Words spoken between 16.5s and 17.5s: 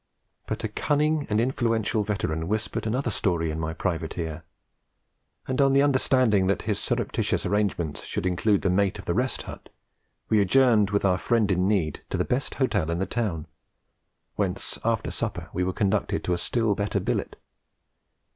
better billet.